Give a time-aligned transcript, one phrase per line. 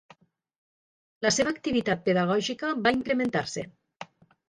[1.27, 3.71] La seva activitat pedagògica va incrementar-se.